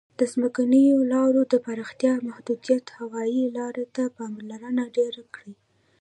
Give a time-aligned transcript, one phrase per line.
[0.19, 5.53] د ځمکنیو لارو د پراختیا محدودیت هوایي لارو ته پاملرنه ډېره کړې.